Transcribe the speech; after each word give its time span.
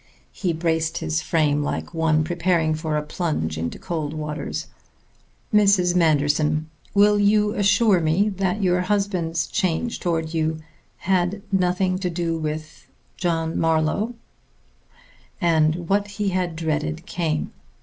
He 0.31 0.51
braced 0.51 0.97
his 0.97 1.21
frame 1.21 1.61
like 1.61 1.93
one 1.93 2.23
preparing 2.23 2.73
for 2.73 2.97
a 2.97 3.03
plunge 3.03 3.55
into 3.55 3.77
cold 3.77 4.15
waters. 4.15 4.65
"Mrs. 5.53 5.95
Manderson, 5.95 6.71
will 6.95 7.19
you 7.19 7.53
assure 7.53 7.99
me 7.99 8.27
that 8.27 8.63
your 8.63 8.81
husband's 8.81 9.45
change 9.45 9.99
toward 9.99 10.33
you 10.33 10.57
had 11.05 11.43
nothing 11.51 11.99
to 11.99 12.09
do 12.09 12.35
with 12.35 12.87
John 13.15 13.59
Marlowe?" 13.59 14.15
And 15.39 15.87
what 15.87 16.07
he 16.17 16.29
had 16.29 16.55
dreaded 16.55 17.05
came. 17.05 17.53